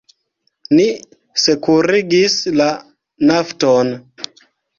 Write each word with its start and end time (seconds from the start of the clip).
Ni 0.77 0.85
sekurigis 1.41 2.39
la 2.63 2.71
Nafton. 3.29 3.95